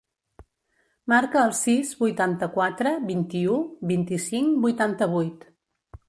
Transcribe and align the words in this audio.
Marca 1.11 1.41
el 1.49 1.51
sis, 1.57 1.91
vuitanta-quatre, 1.99 2.93
vint-i-u, 3.11 3.59
vint-i-cinc, 3.91 4.55
vuitanta-vuit. 4.67 5.45